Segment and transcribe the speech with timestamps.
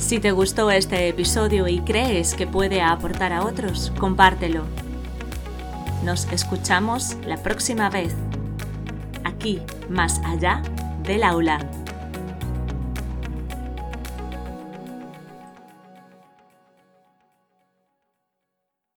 [0.00, 4.64] Si te gustó este episodio y crees que puede aportar a otros, compártelo.
[6.04, 8.14] Nos escuchamos la próxima vez,
[9.24, 10.62] aquí, más allá
[11.04, 11.60] del aula.